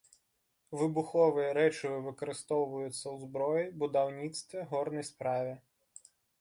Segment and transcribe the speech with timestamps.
[0.79, 5.53] Выбуховыя рэчывы выкарыстоўваюцца ў зброі, будаўніцтве, горнай справе.